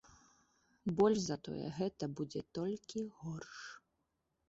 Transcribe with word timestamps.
Больш 0.99 1.19
за 1.27 1.37
тое, 1.49 1.67
гэта 1.79 2.03
будзе 2.17 2.41
толькі 2.61 2.99
горш. 3.23 3.57